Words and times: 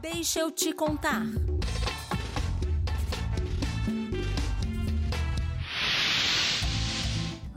Deixa 0.00 0.40
eu 0.40 0.50
te 0.50 0.72
contar. 0.72 1.22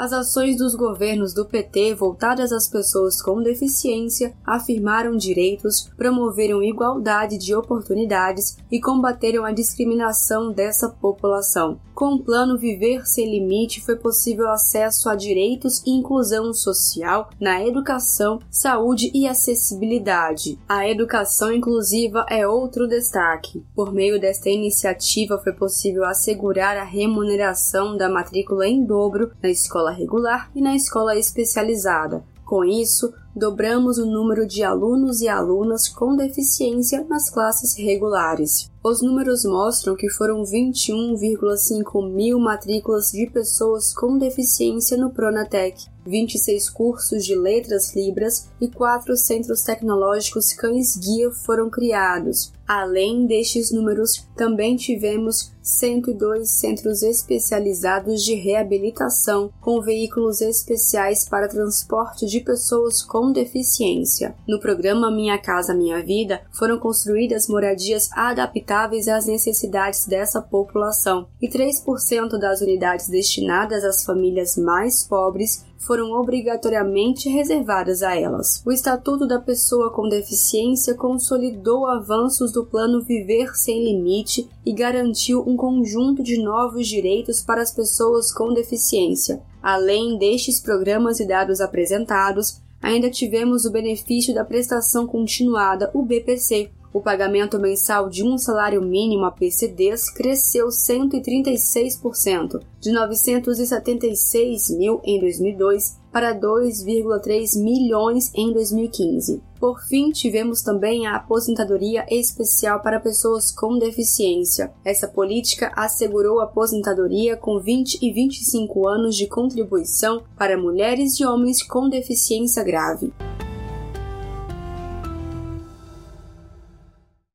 As 0.00 0.14
ações 0.14 0.56
dos 0.56 0.74
governos 0.74 1.34
do 1.34 1.44
PT 1.44 1.94
voltadas 1.94 2.52
às 2.52 2.66
pessoas 2.66 3.20
com 3.20 3.42
deficiência 3.42 4.34
afirmaram 4.46 5.14
direitos, 5.14 5.90
promoveram 5.94 6.62
igualdade 6.62 7.36
de 7.36 7.54
oportunidades 7.54 8.56
e 8.72 8.80
combateram 8.80 9.44
a 9.44 9.52
discriminação 9.52 10.52
dessa 10.54 10.88
população. 10.88 11.78
Com 12.00 12.14
o 12.14 12.24
plano 12.24 12.56
Viver 12.56 13.06
Sem 13.06 13.30
Limite 13.30 13.82
foi 13.82 13.94
possível 13.94 14.48
acesso 14.48 15.10
a 15.10 15.14
direitos 15.14 15.82
e 15.86 15.90
inclusão 15.90 16.50
social 16.54 17.28
na 17.38 17.62
educação, 17.62 18.38
saúde 18.50 19.10
e 19.12 19.28
acessibilidade. 19.28 20.58
A 20.66 20.88
educação 20.88 21.52
inclusiva 21.52 22.24
é 22.30 22.48
outro 22.48 22.88
destaque. 22.88 23.62
Por 23.74 23.92
meio 23.92 24.18
desta 24.18 24.48
iniciativa 24.48 25.36
foi 25.36 25.52
possível 25.52 26.06
assegurar 26.06 26.78
a 26.78 26.84
remuneração 26.84 27.98
da 27.98 28.08
matrícula 28.08 28.66
em 28.66 28.82
dobro 28.82 29.32
na 29.42 29.50
escola 29.50 29.89
regular 29.90 30.50
e 30.54 30.60
na 30.60 30.74
escola 30.74 31.16
especializada. 31.16 32.24
Com 32.44 32.64
isso, 32.64 33.12
dobramos 33.34 33.98
o 33.98 34.06
número 34.06 34.46
de 34.46 34.62
alunos 34.62 35.20
e 35.20 35.28
alunas 35.28 35.88
com 35.88 36.16
deficiência 36.16 37.04
nas 37.08 37.30
classes 37.30 37.76
regulares. 37.76 38.70
Os 38.82 39.02
números 39.02 39.44
mostram 39.44 39.94
que 39.94 40.08
foram 40.08 40.42
21,5 40.42 42.10
mil 42.10 42.40
matrículas 42.40 43.10
de 43.10 43.26
pessoas 43.26 43.92
com 43.92 44.16
deficiência 44.16 44.96
no 44.96 45.10
Pronatec, 45.10 45.84
26 46.06 46.70
cursos 46.70 47.26
de 47.26 47.34
letras 47.34 47.94
libras 47.94 48.48
e 48.58 48.68
quatro 48.68 49.14
centros 49.18 49.62
tecnológicos 49.62 50.54
cães-guia 50.54 51.30
foram 51.30 51.68
criados. 51.68 52.52
Além 52.66 53.26
destes 53.26 53.70
números, 53.70 54.24
também 54.34 54.76
tivemos 54.76 55.52
102 55.60 56.48
centros 56.48 57.02
especializados 57.02 58.24
de 58.24 58.34
reabilitação 58.34 59.52
com 59.60 59.80
veículos 59.82 60.40
especiais 60.40 61.28
para 61.28 61.48
transporte 61.48 62.26
de 62.26 62.40
pessoas 62.40 63.02
com 63.20 63.32
deficiência. 63.32 64.34
No 64.48 64.58
programa 64.58 65.10
Minha 65.10 65.36
Casa 65.36 65.74
Minha 65.74 66.02
Vida, 66.02 66.40
foram 66.50 66.78
construídas 66.78 67.48
moradias 67.48 68.08
adaptáveis 68.12 69.08
às 69.08 69.26
necessidades 69.26 70.06
dessa 70.06 70.40
população 70.40 71.28
e 71.38 71.46
3% 71.46 72.38
das 72.38 72.62
unidades 72.62 73.10
destinadas 73.10 73.84
às 73.84 74.06
famílias 74.06 74.56
mais 74.56 75.04
pobres 75.06 75.66
foram 75.76 76.12
obrigatoriamente 76.12 77.28
reservadas 77.28 78.02
a 78.02 78.16
elas. 78.16 78.62
O 78.64 78.72
Estatuto 78.72 79.26
da 79.26 79.38
Pessoa 79.38 79.92
com 79.92 80.08
Deficiência 80.08 80.94
consolidou 80.94 81.86
avanços 81.86 82.52
do 82.52 82.64
Plano 82.64 83.02
Viver 83.02 83.54
Sem 83.54 83.84
Limite 83.84 84.48
e 84.64 84.72
garantiu 84.72 85.44
um 85.46 85.58
conjunto 85.58 86.22
de 86.22 86.42
novos 86.42 86.88
direitos 86.88 87.42
para 87.42 87.60
as 87.60 87.72
pessoas 87.72 88.32
com 88.32 88.54
deficiência. 88.54 89.42
Além 89.62 90.16
destes 90.18 90.58
programas 90.58 91.20
e 91.20 91.26
dados 91.26 91.60
apresentados, 91.60 92.62
ainda 92.80 93.10
tivemos 93.10 93.64
o 93.64 93.70
benefício 93.70 94.34
da 94.34 94.44
prestação 94.44 95.06
continuada, 95.06 95.90
o 95.94 96.02
BPC, 96.02 96.70
o 96.92 97.00
pagamento 97.00 97.58
mensal 97.58 98.08
de 98.08 98.24
um 98.24 98.36
salário 98.36 98.82
mínimo 98.82 99.24
a 99.24 99.30
PCDs 99.30 100.10
cresceu 100.10 100.68
136%, 100.68 102.60
de 102.80 102.92
976 102.92 104.70
mil 104.70 105.00
em 105.04 105.20
2002 105.20 106.00
para 106.12 106.34
2,3 106.34 107.62
milhões 107.62 108.32
em 108.34 108.52
2015. 108.52 109.40
Por 109.60 109.80
fim, 109.84 110.10
tivemos 110.10 110.62
também 110.62 111.06
a 111.06 111.16
aposentadoria 111.16 112.04
especial 112.10 112.80
para 112.80 112.98
pessoas 112.98 113.52
com 113.52 113.78
deficiência. 113.78 114.72
Essa 114.84 115.06
política 115.06 115.72
assegurou 115.76 116.40
a 116.40 116.44
aposentadoria 116.44 117.36
com 117.36 117.60
20 117.60 117.98
e 118.02 118.12
25 118.12 118.88
anos 118.88 119.14
de 119.14 119.28
contribuição 119.28 120.22
para 120.36 120.58
mulheres 120.58 121.20
e 121.20 121.24
homens 121.24 121.62
com 121.62 121.88
deficiência 121.88 122.64
grave. 122.64 123.12